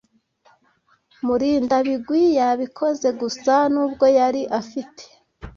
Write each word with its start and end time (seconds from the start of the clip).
Murindabigwi 1.25 2.21
yabikoze 2.37 3.07
gusa 3.21 3.53
nubwo 3.73 4.05
yari 4.19 4.41
afite. 4.59 5.03